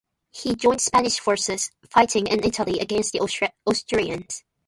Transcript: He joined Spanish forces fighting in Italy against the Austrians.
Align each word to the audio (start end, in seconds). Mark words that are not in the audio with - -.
He 0.31 0.55
joined 0.55 0.81
Spanish 0.81 1.19
forces 1.19 1.69
fighting 1.91 2.25
in 2.25 2.43
Italy 2.43 2.79
against 2.79 3.11
the 3.13 3.19
Austrians. 3.19 4.43